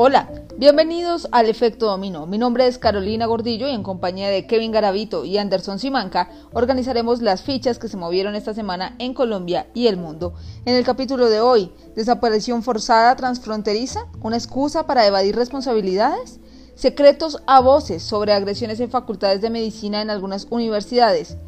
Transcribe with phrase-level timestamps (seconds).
[0.00, 2.28] Hola, bienvenidos al Efecto Dominó.
[2.28, 7.20] Mi nombre es Carolina Gordillo y en compañía de Kevin Garavito y Anderson Simanca organizaremos
[7.20, 10.34] las fichas que se movieron esta semana en Colombia y el mundo.
[10.66, 16.38] En el capítulo de hoy, desaparición forzada transfronteriza, una excusa para evadir responsabilidades,
[16.76, 21.38] secretos a voces sobre agresiones en facultades de medicina en algunas universidades,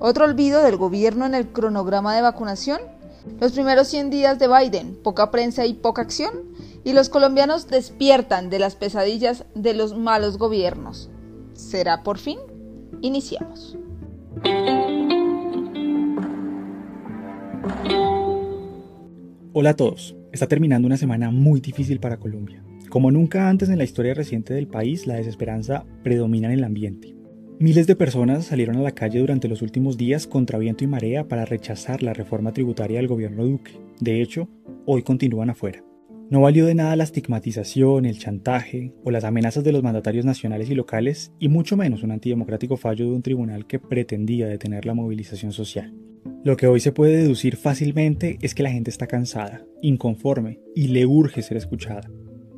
[0.00, 2.80] otro olvido del gobierno en el cronograma de vacunación,
[3.40, 6.32] los primeros 100 días de Biden, poca prensa y poca acción,
[6.84, 11.10] y los colombianos despiertan de las pesadillas de los malos gobiernos.
[11.54, 12.38] ¿Será por fin?
[13.00, 13.76] Iniciamos.
[19.52, 20.16] Hola a todos.
[20.32, 22.64] Está terminando una semana muy difícil para Colombia.
[22.88, 27.14] Como nunca antes en la historia reciente del país, la desesperanza predomina en el ambiente.
[27.58, 31.28] Miles de personas salieron a la calle durante los últimos días contra viento y marea
[31.28, 33.80] para rechazar la reforma tributaria del gobierno Duque.
[34.00, 34.48] De hecho,
[34.84, 35.84] hoy continúan afuera.
[36.32, 40.70] No valió de nada la estigmatización, el chantaje o las amenazas de los mandatarios nacionales
[40.70, 44.94] y locales, y mucho menos un antidemocrático fallo de un tribunal que pretendía detener la
[44.94, 45.94] movilización social.
[46.42, 50.88] Lo que hoy se puede deducir fácilmente es que la gente está cansada, inconforme y
[50.88, 52.10] le urge ser escuchada.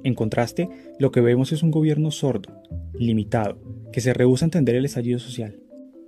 [0.05, 0.69] En contraste,
[1.01, 2.57] lo que vemos es un gobierno sordo,
[2.97, 3.61] limitado,
[3.93, 5.59] que se rehúsa a entender el estallido social.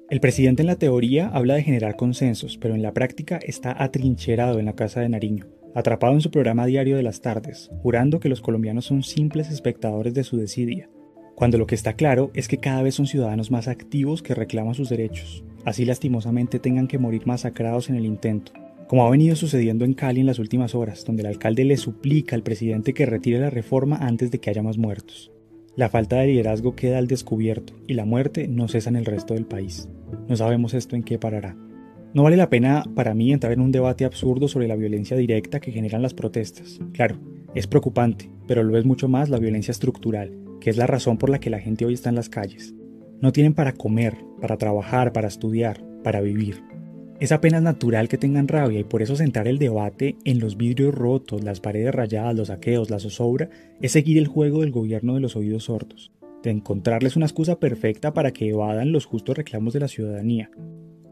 [0.09, 4.61] El presidente en la teoría habla de generar consensos, pero en la práctica está atrincherado
[4.61, 8.31] en la Casa de Nariño, atrapado en su programa diario de las tardes, jurando que
[8.31, 10.89] los colombianos son simples espectadores de su desidia,
[11.35, 14.75] cuando lo que está claro es que cada vez son ciudadanos más activos que reclaman
[14.75, 18.53] sus derechos, así lastimosamente tengan que morir masacrados en el intento,
[18.89, 22.37] como ha venido sucediendo en Cali en las últimas horas, donde el alcalde le suplica
[22.37, 25.31] al presidente que retire la reforma antes de que haya más muertos.
[25.77, 29.35] La falta de liderazgo queda al descubierto y la muerte no cesa en el resto
[29.35, 29.91] del país.
[30.29, 31.55] No sabemos esto en qué parará.
[32.17, 35.61] No vale la pena para mí entrar en un debate absurdo sobre la violencia directa
[35.61, 36.81] que generan las protestas.
[36.95, 37.19] Claro,
[37.55, 41.29] es preocupante, pero lo es mucho más la violencia estructural, que es la razón por
[41.29, 42.75] la que la gente hoy está en las calles.
[43.21, 46.63] No tienen para comer, para trabajar, para estudiar, para vivir.
[47.21, 50.95] Es apenas natural que tengan rabia y por eso centrar el debate en los vidrios
[50.95, 53.51] rotos, las paredes rayadas, los saqueos, la zozobra,
[53.83, 56.13] es seguir el juego del gobierno de los oídos sordos,
[56.43, 60.51] de encontrarles una excusa perfecta para que evadan los justos reclamos de la ciudadanía,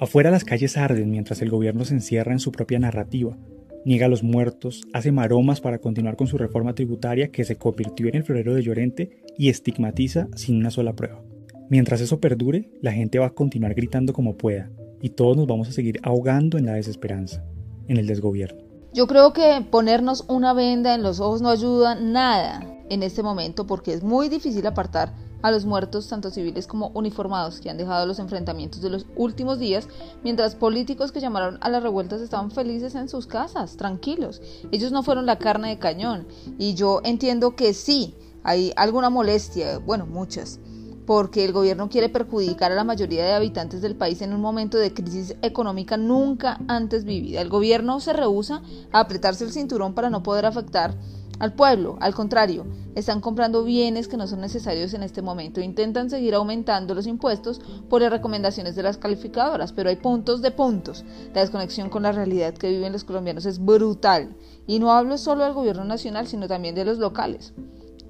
[0.05, 3.39] Afuera las calles arden mientras el gobierno se encierra en su propia narrativa,
[3.87, 8.09] niega a los muertos, hace maromas para continuar con su reforma tributaria que se convirtió
[8.09, 11.23] en el florero de Llorente y estigmatiza sin una sola prueba.
[11.71, 14.71] Mientras eso perdure, la gente va a continuar gritando como pueda
[15.01, 17.43] y todos nos vamos a seguir ahogando en la desesperanza,
[17.89, 18.63] en el desgobierno.
[18.93, 22.61] Yo creo que ponernos una venda en los ojos no ayuda nada
[22.91, 25.15] en este momento porque es muy difícil apartar
[25.45, 29.59] a los muertos, tanto civiles como uniformados, que han dejado los enfrentamientos de los últimos
[29.59, 29.87] días,
[30.23, 34.41] mientras políticos que llamaron a las revueltas estaban felices en sus casas, tranquilos.
[34.73, 36.27] Ellos no fueron la carne de cañón.
[36.59, 40.61] Y yo entiendo que sí, hay alguna molestia, bueno, muchas
[41.07, 44.79] porque el gobierno quiere perjudicar a la mayoría de habitantes del país en un momento
[44.79, 47.43] de crisis económica nunca antes vivida.
[47.43, 50.95] El gobierno se rehúsa a apretarse el cinturón para no poder afectar
[51.41, 52.65] al pueblo, al contrario,
[52.95, 55.61] están comprando bienes que no son necesarios en este momento.
[55.61, 60.53] Intentan seguir aumentando los impuestos por las recomendaciones de las calificadoras, pero hay puntos de
[60.53, 61.05] puntos.
[61.35, 64.37] La desconexión con la realidad que viven los colombianos es brutal.
[64.67, 67.53] Y no hablo solo del gobierno nacional, sino también de los locales.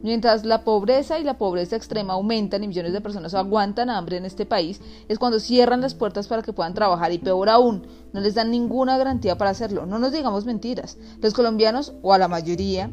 [0.03, 4.27] Mientras la pobreza y la pobreza extrema aumentan y millones de personas aguantan hambre en
[4.27, 8.21] este país, es cuando cierran las puertas para que puedan trabajar y peor aún, no
[8.21, 9.87] les dan ninguna garantía para hacerlo.
[9.87, 10.99] No nos digamos mentiras.
[11.23, 12.93] Los colombianos, o a la mayoría,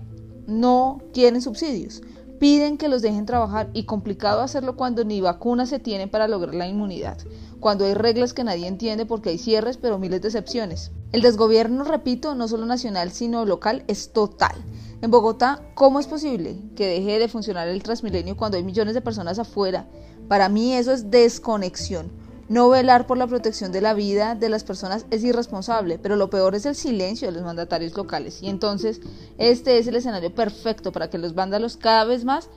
[0.51, 2.01] no quieren subsidios.
[2.39, 6.55] Piden que los dejen trabajar y complicado hacerlo cuando ni vacunas se tienen para lograr
[6.55, 7.17] la inmunidad,
[7.59, 10.91] cuando hay reglas que nadie entiende porque hay cierres pero miles de excepciones.
[11.11, 14.55] El desgobierno, repito, no solo nacional sino local es total.
[15.01, 19.01] En Bogotá, ¿cómo es posible que deje de funcionar el Transmilenio cuando hay millones de
[19.01, 19.87] personas afuera?
[20.27, 22.11] Para mí eso es desconexión.
[22.51, 26.29] No velar por la protección de la vida de las personas es irresponsable, pero lo
[26.29, 28.43] peor es el silencio de los mandatarios locales.
[28.43, 28.99] Y entonces
[29.37, 32.49] este es el escenario perfecto para que los vándalos cada vez más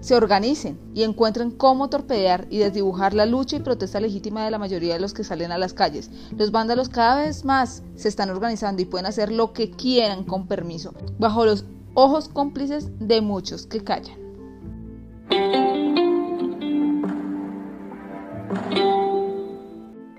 [0.00, 4.58] se organicen y encuentren cómo torpedear y desdibujar la lucha y protesta legítima de la
[4.58, 6.10] mayoría de los que salen a las calles.
[6.34, 10.46] Los vándalos cada vez más se están organizando y pueden hacer lo que quieran con
[10.46, 14.16] permiso, bajo los ojos cómplices de muchos que callan.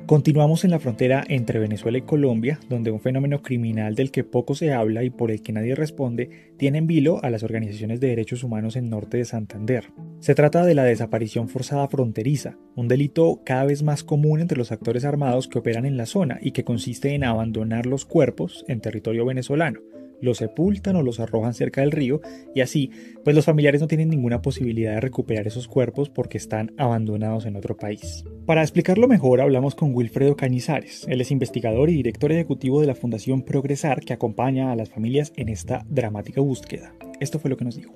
[0.10, 4.56] Continuamos en la frontera entre Venezuela y Colombia, donde un fenómeno criminal del que poco
[4.56, 8.08] se habla y por el que nadie responde tiene en vilo a las organizaciones de
[8.08, 9.92] derechos humanos en norte de Santander.
[10.20, 14.72] Se trata de la desaparición forzada fronteriza, un delito cada vez más común entre los
[14.72, 18.82] actores armados que operan en la zona y que consiste en abandonar los cuerpos en
[18.82, 19.80] territorio venezolano,
[20.22, 22.22] los sepultan o los arrojan cerca del río
[22.54, 22.92] y así,
[23.24, 27.56] pues los familiares no tienen ninguna posibilidad de recuperar esos cuerpos porque están abandonados en
[27.56, 28.24] otro país.
[28.46, 32.96] Para explicarlo mejor hablamos con Wilfredo Cañizares, él es investigador y director ejecutivo de la
[32.96, 36.94] Fundación Progresar que acompaña a las familias en esta dramática búsqueda.
[37.20, 37.94] Esto fue lo que nos dijo.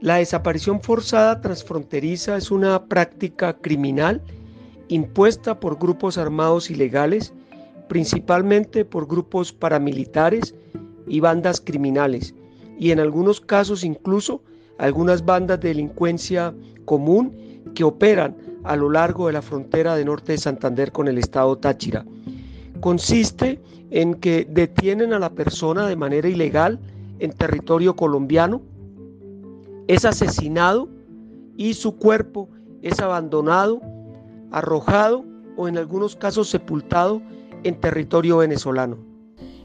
[0.00, 4.22] La desaparición forzada transfronteriza es una práctica criminal
[4.88, 7.32] impuesta por grupos armados ilegales,
[7.88, 10.54] principalmente por grupos paramilitares
[11.06, 12.34] y bandas criminales,
[12.78, 14.42] y en algunos casos incluso
[14.78, 16.54] algunas bandas de delincuencia
[16.84, 17.32] común
[17.74, 21.56] que operan a lo largo de la frontera de norte de Santander con el estado
[21.56, 22.04] Táchira.
[22.80, 23.60] Consiste
[23.90, 26.78] en que detienen a la persona de manera ilegal
[27.18, 28.60] en territorio colombiano,
[29.86, 30.88] es asesinado
[31.56, 32.48] y su cuerpo
[32.82, 33.80] es abandonado,
[34.50, 35.24] arrojado
[35.56, 37.22] o en algunos casos sepultado
[37.62, 38.98] en territorio venezolano.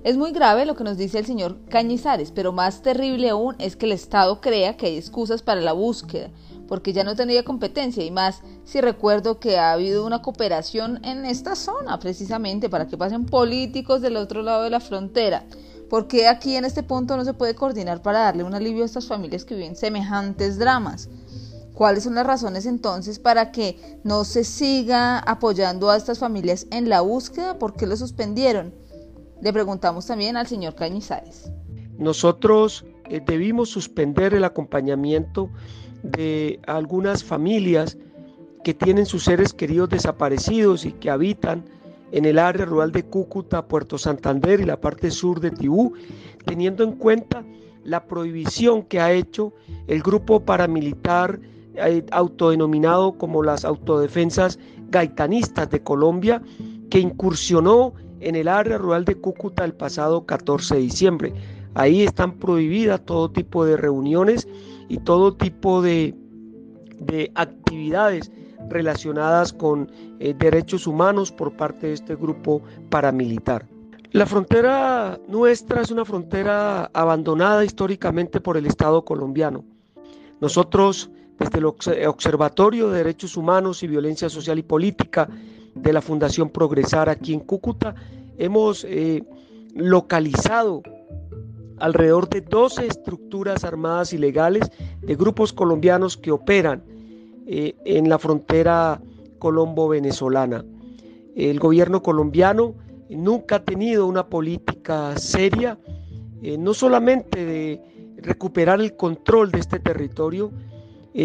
[0.04, 3.76] Es muy grave lo que nos dice el señor Cañizares, pero más terrible aún es
[3.76, 6.32] que el Estado crea que hay excusas para la búsqueda,
[6.68, 11.24] porque ya no tendría competencia y más si recuerdo que ha habido una cooperación en
[11.24, 15.46] esta zona precisamente para que pasen políticos del otro lado de la frontera.
[15.88, 18.88] ¿Por qué aquí en este punto no se puede coordinar para darle un alivio a
[18.88, 21.10] estas familias que viven semejantes dramas?
[21.76, 26.90] ¿Cuáles son las razones entonces para que no se siga apoyando a estas familias en
[26.90, 27.60] la búsqueda?
[27.60, 28.81] ¿Por qué lo suspendieron?
[29.42, 31.52] Le preguntamos también al señor Cañizares.
[31.98, 35.50] Nosotros eh, debimos suspender el acompañamiento
[36.04, 37.98] de algunas familias
[38.64, 41.66] que tienen sus seres queridos desaparecidos y que habitan
[42.12, 45.94] en el área rural de Cúcuta, Puerto Santander y la parte sur de Tibú,
[46.46, 47.44] teniendo en cuenta
[47.84, 49.54] la prohibición que ha hecho
[49.88, 51.40] el grupo paramilitar
[51.76, 54.60] eh, autodenominado como las autodefensas
[54.90, 56.42] gaitanistas de Colombia,
[56.90, 61.34] que incursionó en el área rural de Cúcuta el pasado 14 de diciembre.
[61.74, 64.48] Ahí están prohibidas todo tipo de reuniones
[64.90, 66.16] y todo tipo de,
[67.00, 68.32] de actividades
[68.70, 73.66] relacionadas con eh, derechos humanos por parte de este grupo paramilitar.
[74.12, 79.64] La frontera nuestra es una frontera abandonada históricamente por el Estado colombiano.
[80.42, 81.10] Nosotros,
[81.40, 85.30] desde el Observatorio de Derechos Humanos y Violencia Social y Política
[85.76, 87.96] de la Fundación Progresar aquí en Cúcuta,
[88.38, 89.24] hemos eh,
[89.76, 90.84] localizado
[91.78, 94.72] alrededor de 12 estructuras armadas ilegales
[95.02, 96.84] de grupos colombianos que operan
[97.48, 99.02] eh, en la frontera
[99.40, 100.64] colombo-venezolana.
[101.36, 102.76] El gobierno colombiano
[103.10, 105.80] nunca ha tenido una política seria,
[106.44, 107.82] eh, no solamente de
[108.18, 110.52] recuperar el control de este territorio,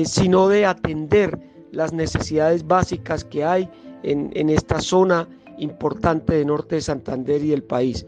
[0.05, 1.39] sino de atender
[1.71, 3.69] las necesidades básicas que hay
[4.03, 5.29] en, esta zona
[5.59, 8.07] importante de norte de Santander y del país.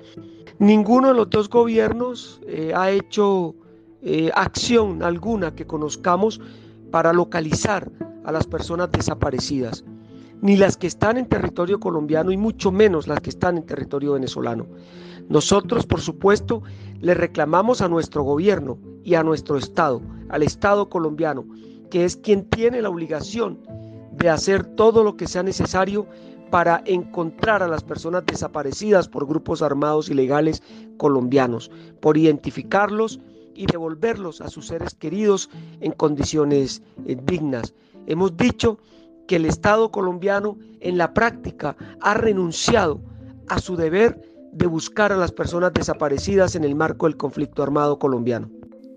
[0.58, 2.40] Ninguno de los dos gobiernos
[2.74, 3.54] ha hecho
[4.34, 6.40] acción alguna que conozcamos
[6.90, 7.90] para localizar
[8.24, 9.84] a las personas desaparecidas,
[10.42, 14.12] ni las que están en territorio colombiano y mucho menos las que están en territorio
[14.12, 14.66] venezolano.
[15.28, 16.62] Nosotros, por supuesto,
[17.00, 21.44] le reclamamos a nuestro gobierno y a nuestro Estado, al Estado colombiano,
[21.90, 23.58] que es quien tiene la obligación
[24.18, 26.06] de hacer todo lo que sea necesario
[26.50, 30.62] para encontrar a las personas desaparecidas por grupos armados ilegales
[30.96, 31.70] colombianos,
[32.00, 33.20] por identificarlos,
[33.58, 37.74] y devolverlos a sus seres queridos en condiciones eh, dignas.
[38.06, 38.78] Hemos dicho
[39.26, 43.00] que el Estado colombiano en la práctica ha renunciado
[43.48, 44.22] a su deber
[44.52, 48.48] de buscar a las personas desaparecidas en el marco del conflicto armado colombiano.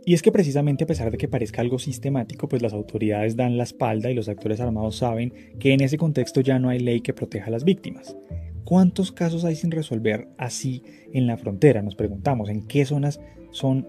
[0.05, 3.57] Y es que precisamente a pesar de que parezca algo sistemático, pues las autoridades dan
[3.57, 7.01] la espalda y los actores armados saben que en ese contexto ya no hay ley
[7.01, 8.15] que proteja a las víctimas.
[8.63, 10.81] ¿Cuántos casos hay sin resolver así
[11.13, 11.81] en la frontera?
[11.81, 13.19] Nos preguntamos, ¿en qué zonas
[13.51, 13.85] son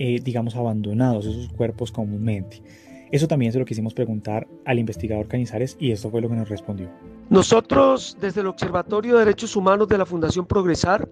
[0.00, 2.62] eh, digamos, abandonados esos cuerpos comúnmente.
[3.10, 6.48] Eso también se lo quisimos preguntar al investigador Cañizares y esto fue lo que nos
[6.48, 6.88] respondió.
[7.30, 11.08] Nosotros, desde el Observatorio de Derechos Humanos de la Fundación Progresar,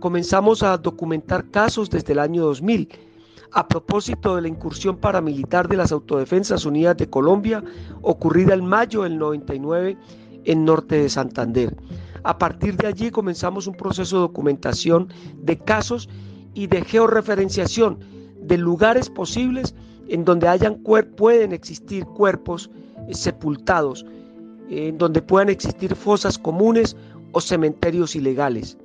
[0.00, 2.88] comenzamos a documentar casos desde el año 2000
[3.54, 7.62] a propósito de la incursión paramilitar de las Autodefensas Unidas de Colombia
[8.02, 9.96] ocurrida en mayo del 99
[10.44, 11.76] en norte de Santander.
[12.24, 16.08] A partir de allí comenzamos un proceso de documentación de casos
[16.52, 18.00] y de georreferenciación
[18.42, 19.74] de lugares posibles
[20.08, 20.82] en donde hayan
[21.16, 22.70] pueden existir cuerpos
[23.08, 24.04] eh, sepultados,
[24.68, 26.96] en donde puedan existir fosas comunes
[27.32, 28.76] o cementerios ilegales.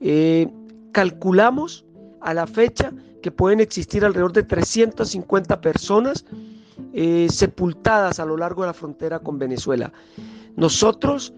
[0.00, 0.48] Eh,
[0.92, 1.84] calculamos
[2.20, 2.92] a la fecha
[3.22, 6.24] que pueden existir alrededor de 350 personas
[6.92, 9.92] eh, sepultadas a lo largo de la frontera con Venezuela.
[10.56, 11.34] Nosotros,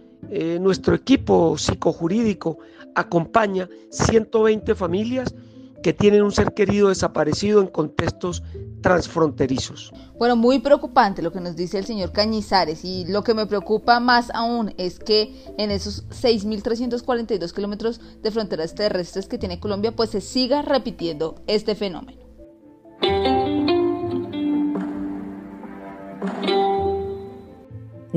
[0.61, 2.58] nuestro equipo psicojurídico
[2.94, 5.35] acompaña 120 familias
[5.82, 8.42] que tienen un ser querido desaparecido en contextos
[8.82, 9.92] transfronterizos.
[10.18, 14.00] Bueno, muy preocupante lo que nos dice el señor Cañizares y lo que me preocupa
[14.00, 20.11] más aún es que en esos 6.342 kilómetros de fronteras terrestres que tiene Colombia, pues
[20.11, 22.17] se siga repitiendo este fenómeno.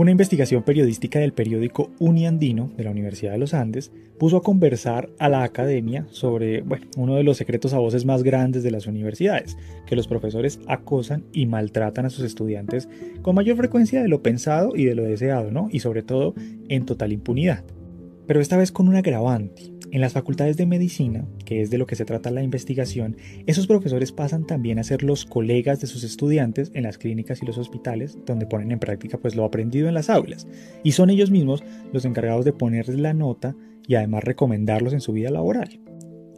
[0.01, 5.11] Una investigación periodística del periódico Uniandino de la Universidad de los Andes puso a conversar
[5.19, 6.63] a la academia sobre
[6.97, 11.25] uno de los secretos a voces más grandes de las universidades, que los profesores acosan
[11.31, 12.89] y maltratan a sus estudiantes
[13.21, 15.69] con mayor frecuencia de lo pensado y de lo deseado, ¿no?
[15.71, 16.33] Y sobre todo
[16.67, 17.63] en total impunidad.
[18.25, 19.70] Pero esta vez con un agravante.
[19.91, 23.67] En las facultades de medicina, que es de lo que se trata la investigación, esos
[23.67, 27.57] profesores pasan también a ser los colegas de sus estudiantes en las clínicas y los
[27.57, 30.47] hospitales, donde ponen en práctica pues lo aprendido en las aulas,
[30.81, 35.11] y son ellos mismos los encargados de ponerles la nota y además recomendarlos en su
[35.11, 35.81] vida laboral.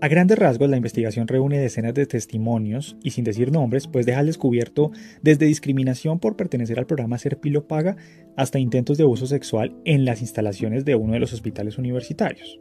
[0.02, 4.20] A grandes rasgos, la investigación reúne decenas de testimonios y sin decir nombres, pues deja
[4.20, 4.92] al descubierto
[5.22, 7.98] desde discriminación por pertenecer al programa Serpilo Paga
[8.36, 12.60] hasta intentos de abuso sexual en las instalaciones de uno de los hospitales universitarios.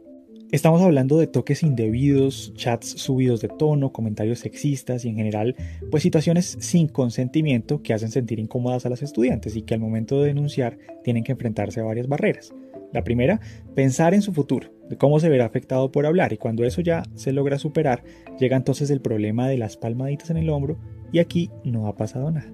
[0.53, 5.55] Estamos hablando de toques indebidos, chats subidos de tono, comentarios sexistas y en general,
[5.89, 10.21] pues situaciones sin consentimiento que hacen sentir incómodas a las estudiantes y que al momento
[10.21, 12.53] de denunciar tienen que enfrentarse a varias barreras.
[12.93, 13.39] La primera,
[13.73, 17.01] pensar en su futuro, de cómo se verá afectado por hablar y cuando eso ya
[17.15, 18.03] se logra superar,
[18.39, 20.77] llega entonces el problema de las palmaditas en el hombro
[21.11, 22.53] y aquí no ha pasado nada.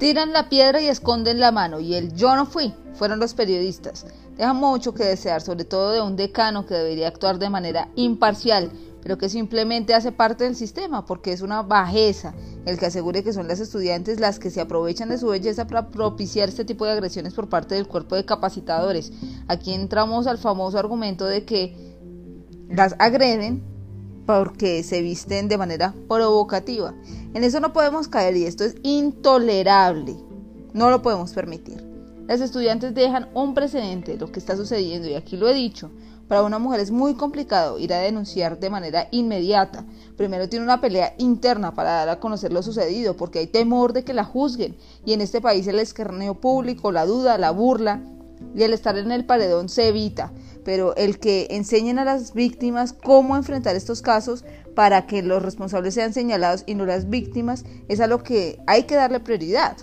[0.00, 4.04] Tiran la piedra y esconden la mano y el yo no fui fueron los periodistas
[4.40, 8.72] deja mucho que desear, sobre todo de un decano que debería actuar de manera imparcial,
[9.02, 12.32] pero que simplemente hace parte del sistema, porque es una bajeza
[12.64, 15.90] el que asegure que son las estudiantes las que se aprovechan de su belleza para
[15.90, 19.12] propiciar este tipo de agresiones por parte del cuerpo de capacitadores.
[19.46, 21.76] Aquí entramos al famoso argumento de que
[22.70, 23.62] las agreden
[24.24, 26.94] porque se visten de manera provocativa.
[27.32, 30.16] En eso no podemos caer y esto es intolerable.
[30.72, 31.80] No lo podemos permitir.
[32.26, 35.90] Las estudiantes dejan un precedente de lo que está sucediendo y aquí lo he dicho.
[36.26, 39.84] Para una mujer es muy complicado ir a denunciar de manera inmediata.
[40.16, 44.02] Primero tiene una pelea interna para dar a conocer lo sucedido porque hay temor de
[44.02, 48.00] que la juzguen y en este país el escarnio público, la duda, la burla
[48.54, 50.32] y el estar en el paredón se evita,
[50.64, 54.44] pero el que enseñen a las víctimas cómo enfrentar estos casos
[54.74, 58.84] para que los responsables sean señalados y no las víctimas es a lo que hay
[58.84, 59.76] que darle prioridad.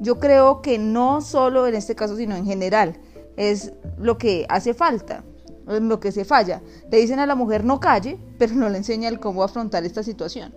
[0.00, 2.98] Yo creo que no solo en este caso, sino en general,
[3.36, 5.24] es lo que hace falta,
[5.66, 6.62] lo que se falla.
[6.90, 10.02] Le dicen a la mujer no calle, pero no le enseña el cómo afrontar esta
[10.02, 10.54] situación.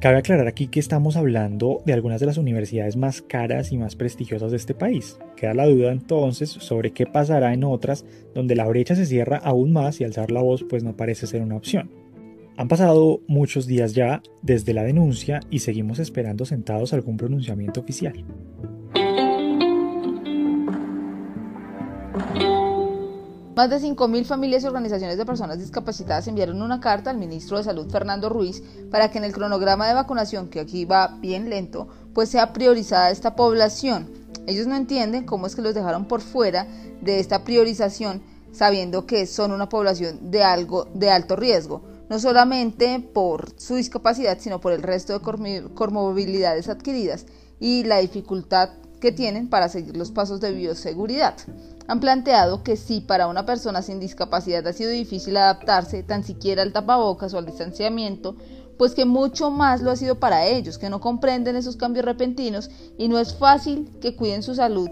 [0.00, 3.96] Cabe aclarar aquí que estamos hablando de algunas de las universidades más caras y más
[3.96, 5.18] prestigiosas de este país.
[5.36, 9.72] Queda la duda entonces sobre qué pasará en otras donde la brecha se cierra aún
[9.72, 11.90] más y alzar la voz pues no parece ser una opción.
[12.58, 18.24] Han pasado muchos días ya desde la denuncia y seguimos esperando sentados algún pronunciamiento oficial.
[23.56, 27.64] Más de 5.000 familias y organizaciones de personas discapacitadas enviaron una carta al ministro de
[27.64, 31.88] Salud Fernando Ruiz para que en el cronograma de vacunación, que aquí va bien lento,
[32.12, 34.10] pues sea priorizada esta población.
[34.46, 36.66] Ellos no entienden cómo es que los dejaron por fuera
[37.00, 38.22] de esta priorización
[38.52, 44.38] sabiendo que son una población de algo de alto riesgo no solamente por su discapacidad,
[44.38, 47.26] sino por el resto de comorbilidades adquiridas
[47.58, 48.70] y la dificultad
[49.00, 51.34] que tienen para seguir los pasos de bioseguridad.
[51.86, 56.62] Han planteado que si para una persona sin discapacidad ha sido difícil adaptarse tan siquiera
[56.62, 58.36] al tapabocas o al distanciamiento,
[58.78, 62.70] pues que mucho más lo ha sido para ellos, que no comprenden esos cambios repentinos
[62.98, 64.90] y no es fácil que cuiden su salud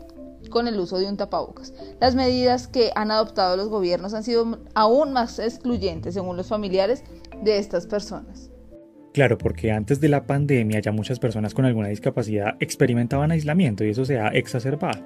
[0.50, 1.72] con el uso de un tapabocas.
[2.00, 7.02] Las medidas que han adoptado los gobiernos han sido aún más excluyentes, según los familiares
[7.42, 8.50] de estas personas.
[9.14, 13.90] Claro, porque antes de la pandemia ya muchas personas con alguna discapacidad experimentaban aislamiento y
[13.90, 15.00] eso se ha exacerbado.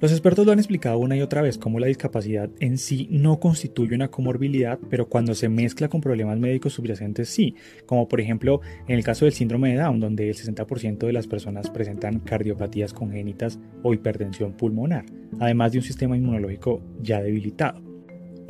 [0.00, 3.38] Los expertos lo han explicado una y otra vez cómo la discapacidad en sí no
[3.38, 8.62] constituye una comorbilidad, pero cuando se mezcla con problemas médicos subyacentes sí, como por ejemplo
[8.88, 12.94] en el caso del síndrome de Down, donde el 60% de las personas presentan cardiopatías
[12.94, 15.04] congénitas o hipertensión pulmonar,
[15.38, 17.89] además de un sistema inmunológico ya debilitado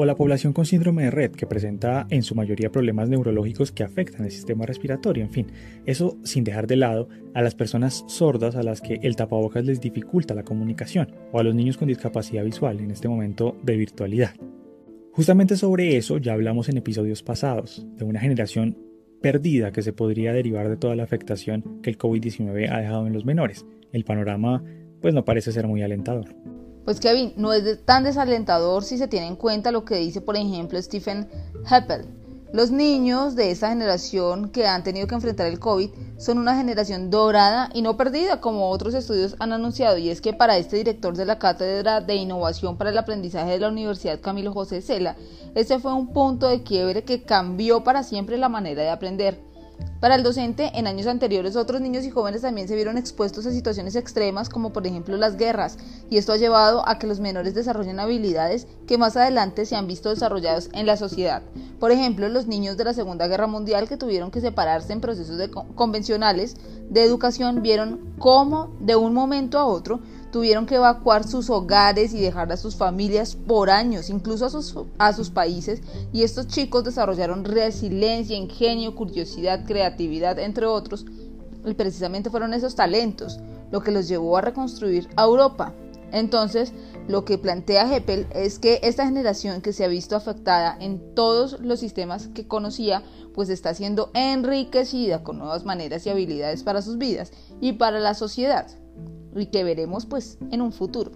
[0.00, 3.84] o la población con síndrome de red, que presenta en su mayoría problemas neurológicos que
[3.84, 5.48] afectan el sistema respiratorio, en fin,
[5.84, 9.78] eso sin dejar de lado a las personas sordas a las que el tapabocas les
[9.78, 14.34] dificulta la comunicación, o a los niños con discapacidad visual en este momento de virtualidad.
[15.12, 18.78] Justamente sobre eso ya hablamos en episodios pasados, de una generación
[19.20, 23.12] perdida que se podría derivar de toda la afectación que el COVID-19 ha dejado en
[23.12, 23.66] los menores.
[23.92, 24.64] El panorama
[25.02, 26.34] pues no parece ser muy alentador.
[26.84, 30.36] Pues Kevin, no es tan desalentador si se tiene en cuenta lo que dice, por
[30.36, 31.28] ejemplo, Stephen
[31.70, 32.06] Heppel,
[32.52, 37.08] Los niños de esa generación que han tenido que enfrentar el COVID son una generación
[37.08, 41.16] dorada y no perdida, como otros estudios han anunciado, y es que para este director
[41.16, 45.14] de la Cátedra de Innovación para el Aprendizaje de la Universidad Camilo José Cela,
[45.54, 49.49] ese fue un punto de quiebre que cambió para siempre la manera de aprender.
[50.00, 53.52] Para el docente, en años anteriores otros niños y jóvenes también se vieron expuestos a
[53.52, 55.76] situaciones extremas como por ejemplo las guerras,
[56.08, 59.86] y esto ha llevado a que los menores desarrollen habilidades que más adelante se han
[59.86, 61.42] visto desarrollados en la sociedad.
[61.78, 65.38] Por ejemplo, los niños de la Segunda Guerra Mundial que tuvieron que separarse en procesos
[65.74, 66.56] convencionales
[66.88, 72.20] de educación vieron cómo de un momento a otro tuvieron que evacuar sus hogares y
[72.20, 75.82] dejar a sus familias por años, incluso a sus, a sus países,
[76.12, 81.04] y estos chicos desarrollaron resiliencia, ingenio, curiosidad, creatividad, entre otros,
[81.64, 83.38] y precisamente fueron esos talentos
[83.70, 85.74] lo que los llevó a reconstruir a Europa.
[86.12, 86.72] Entonces,
[87.06, 91.60] lo que plantea Heppel es que esta generación que se ha visto afectada en todos
[91.60, 96.98] los sistemas que conocía, pues está siendo enriquecida con nuevas maneras y habilidades para sus
[96.98, 98.79] vidas y para la sociedad
[99.34, 101.12] y que veremos pues en un futuro.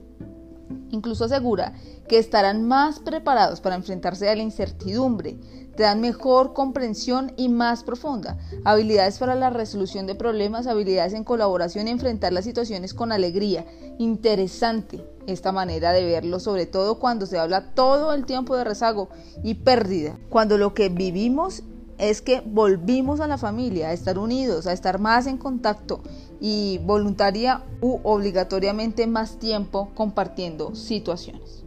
[0.90, 1.74] Incluso asegura
[2.08, 5.38] que estarán más preparados para enfrentarse a la incertidumbre,
[5.76, 11.24] te dan mejor comprensión y más profunda, habilidades para la resolución de problemas, habilidades en
[11.24, 13.66] colaboración y enfrentar las situaciones con alegría.
[13.98, 19.08] Interesante esta manera de verlo, sobre todo cuando se habla todo el tiempo de rezago
[19.42, 21.64] y pérdida, cuando lo que vivimos
[21.98, 26.02] es que volvimos a la familia, a estar unidos, a estar más en contacto
[26.40, 31.64] y voluntaria u obligatoriamente más tiempo compartiendo situaciones.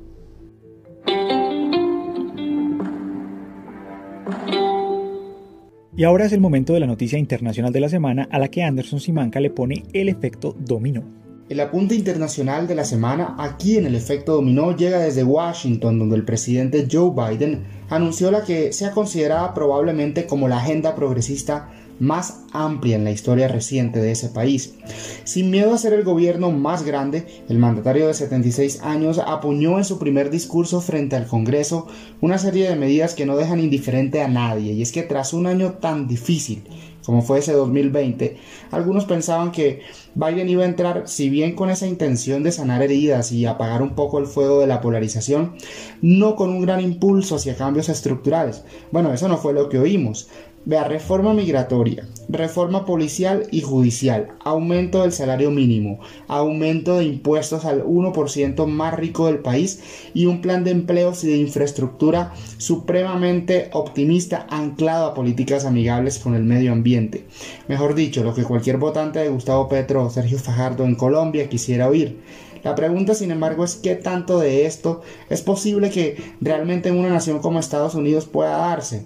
[5.96, 8.62] Y ahora es el momento de la noticia internacional de la semana a la que
[8.62, 11.27] Anderson Simanca le pone el efecto dominó.
[11.50, 16.18] El apunte internacional de la semana aquí en el efecto dominó llega desde Washington, donde
[16.18, 22.42] el presidente Joe Biden anunció la que sea considerada probablemente como la agenda progresista más
[22.52, 24.76] amplia en la historia reciente de ese país.
[25.24, 29.86] Sin miedo a ser el gobierno más grande, el mandatario de 76 años apuñó en
[29.86, 31.88] su primer discurso frente al Congreso
[32.20, 35.48] una serie de medidas que no dejan indiferente a nadie, y es que tras un
[35.48, 36.64] año tan difícil
[37.08, 38.36] como fue ese 2020,
[38.70, 39.80] algunos pensaban que
[40.14, 43.96] Biden iba a entrar, si bien con esa intención de sanar heridas y apagar un
[43.96, 45.56] poco el fuego de la polarización,
[46.02, 48.66] no con un gran impulso hacia cambios estructurales.
[48.92, 50.28] Bueno, eso no fue lo que oímos.
[50.68, 57.86] Vea, reforma migratoria, reforma policial y judicial, aumento del salario mínimo, aumento de impuestos al
[57.86, 64.46] 1% más rico del país y un plan de empleos y de infraestructura supremamente optimista
[64.50, 67.24] anclado a políticas amigables con el medio ambiente.
[67.70, 71.88] Mejor dicho, lo que cualquier votante de Gustavo Petro o Sergio Fajardo en Colombia quisiera
[71.88, 72.20] oír.
[72.66, 77.08] La pregunta, sin embargo, es qué tanto de esto es posible que realmente en una
[77.08, 79.06] nación como Estados Unidos pueda darse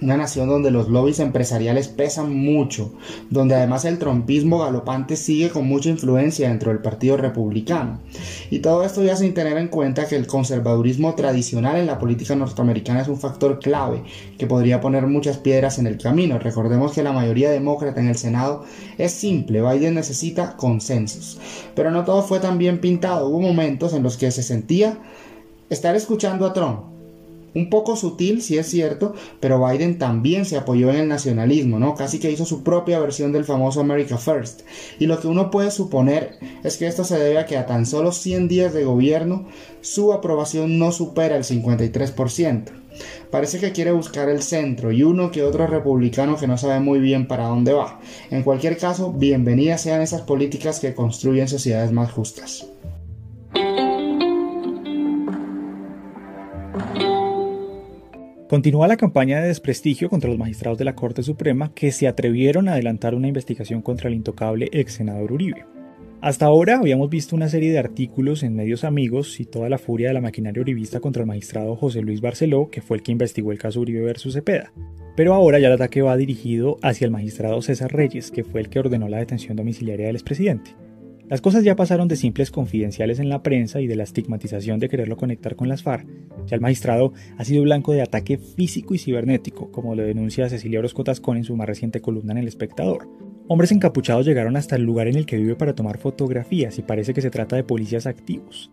[0.00, 2.92] una nación donde los lobbies empresariales pesan mucho,
[3.30, 8.00] donde además el trompismo galopante sigue con mucha influencia dentro del Partido Republicano.
[8.50, 12.36] Y todo esto ya sin tener en cuenta que el conservadurismo tradicional en la política
[12.36, 14.02] norteamericana es un factor clave
[14.38, 16.38] que podría poner muchas piedras en el camino.
[16.38, 18.64] Recordemos que la mayoría demócrata en el Senado
[18.98, 21.38] es simple, Biden necesita consensos.
[21.74, 24.98] Pero no todo fue tan bien pintado, hubo momentos en los que se sentía
[25.70, 26.95] estar escuchando a Trump
[27.56, 31.94] un poco sutil, sí es cierto, pero Biden también se apoyó en el nacionalismo, ¿no?
[31.94, 34.60] Casi que hizo su propia versión del famoso America First.
[34.98, 37.86] Y lo que uno puede suponer es que esto se debe a que a tan
[37.86, 39.46] solo 100 días de gobierno,
[39.80, 42.64] su aprobación no supera el 53%.
[43.30, 46.98] Parece que quiere buscar el centro y uno que otro republicano que no sabe muy
[46.98, 48.00] bien para dónde va.
[48.30, 52.66] En cualquier caso, bienvenidas sean esas políticas que construyen sociedades más justas.
[58.48, 62.68] Continúa la campaña de desprestigio contra los magistrados de la Corte Suprema que se atrevieron
[62.68, 65.64] a adelantar una investigación contra el intocable ex senador Uribe.
[66.20, 70.08] Hasta ahora habíamos visto una serie de artículos en medios amigos y toda la furia
[70.08, 73.50] de la maquinaria uribista contra el magistrado José Luis Barceló, que fue el que investigó
[73.50, 74.72] el caso Uribe versus Cepeda.
[75.16, 78.68] Pero ahora ya el ataque va dirigido hacia el magistrado César Reyes, que fue el
[78.68, 80.76] que ordenó la detención domiciliaria del expresidente.
[81.28, 84.88] Las cosas ya pasaron de simples confidenciales en la prensa y de la estigmatización de
[84.88, 86.06] quererlo conectar con las FARC.
[86.46, 90.78] Ya el magistrado ha sido blanco de ataque físico y cibernético, como lo denuncia Cecilia
[90.78, 93.08] Orozco Tascón en su más reciente columna en El Espectador.
[93.48, 97.12] Hombres encapuchados llegaron hasta el lugar en el que vive para tomar fotografías y parece
[97.12, 98.70] que se trata de policías activos.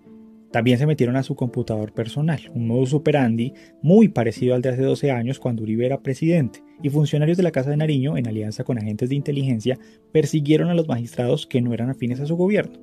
[0.52, 4.84] También se metieron a su computador personal, un modus operandi muy parecido al de hace
[4.84, 8.64] 12 años cuando Uribe era presidente, y funcionarios de la Casa de Nariño, en alianza
[8.64, 9.80] con agentes de inteligencia,
[10.12, 12.80] persiguieron a los magistrados que no eran afines a su gobierno.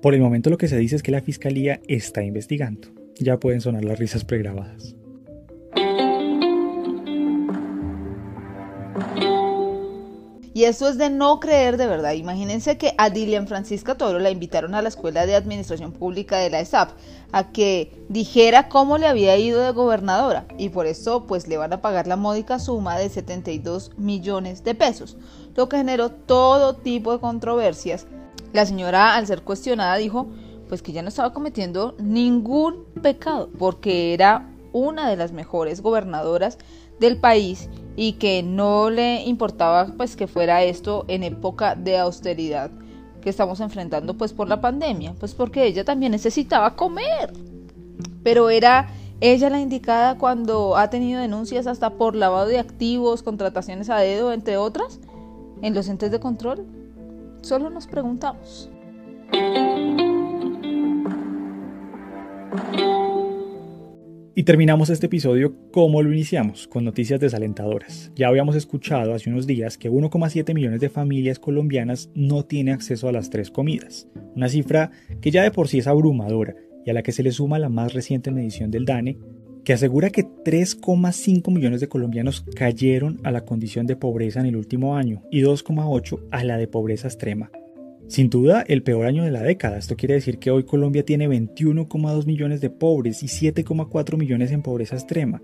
[0.00, 2.88] Por el momento lo que se dice es que la Fiscalía está investigando.
[3.18, 4.96] Ya pueden sonar las risas pregrabadas.
[10.60, 12.12] Y eso es de no creer de verdad.
[12.12, 16.50] Imagínense que a Dilian Francisca Toro la invitaron a la Escuela de Administración Pública de
[16.50, 16.90] la ESAP
[17.32, 21.72] a que dijera cómo le había ido de gobernadora y por eso pues le van
[21.72, 25.16] a pagar la módica suma de 72 millones de pesos,
[25.56, 28.06] lo que generó todo tipo de controversias.
[28.52, 30.26] La señora al ser cuestionada dijo
[30.68, 36.58] pues que ya no estaba cometiendo ningún pecado porque era una de las mejores gobernadoras
[36.98, 42.70] del país y que no le importaba pues que fuera esto en época de austeridad
[43.20, 47.32] que estamos enfrentando pues por la pandemia, pues porque ella también necesitaba comer.
[48.22, 48.88] Pero era
[49.20, 54.32] ella la indicada cuando ha tenido denuncias hasta por lavado de activos, contrataciones a dedo,
[54.32, 54.98] entre otras,
[55.60, 56.64] en los entes de control.
[57.42, 58.70] Solo nos preguntamos.
[64.40, 68.10] Y terminamos este episodio como lo iniciamos, con noticias desalentadoras.
[68.16, 73.06] Ya habíamos escuchado hace unos días que 1,7 millones de familias colombianas no tienen acceso
[73.06, 76.54] a las tres comidas, una cifra que ya de por sí es abrumadora
[76.86, 79.18] y a la que se le suma la más reciente medición del DANE,
[79.62, 84.56] que asegura que 3,5 millones de colombianos cayeron a la condición de pobreza en el
[84.56, 87.50] último año y 2,8 a la de pobreza extrema.
[88.10, 89.78] Sin duda, el peor año de la década.
[89.78, 94.62] Esto quiere decir que hoy Colombia tiene 21,2 millones de pobres y 7,4 millones en
[94.62, 95.40] pobreza extrema.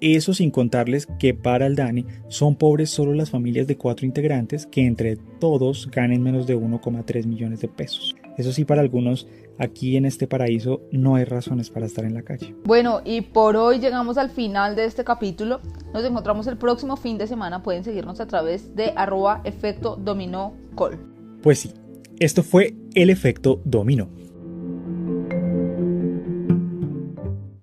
[0.00, 4.66] Eso sin contarles que para el DANI son pobres solo las familias de cuatro integrantes
[4.66, 8.16] que entre todos ganen menos de 1,3 millones de pesos.
[8.36, 12.22] Eso sí, para algunos aquí en este paraíso no hay razones para estar en la
[12.22, 12.52] calle.
[12.64, 15.60] Bueno, y por hoy llegamos al final de este capítulo.
[15.94, 17.62] Nos encontramos el próximo fin de semana.
[17.62, 20.98] Pueden seguirnos a través de arroba efecto dominó col.
[21.42, 21.72] Pues sí,
[22.20, 24.08] esto fue el efecto dominó.